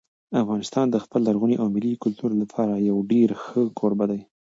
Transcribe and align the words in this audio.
افغانستان 0.43 0.85
د 0.89 0.95
خپل 1.03 1.19
لرغوني 1.27 1.55
او 1.61 1.67
ملي 1.75 1.93
کلتور 2.03 2.31
لپاره 2.41 2.73
یو 2.89 2.97
ډېر 3.11 3.29
ښه 3.43 3.61
کوربه 3.79 4.05
دی. 4.11 4.21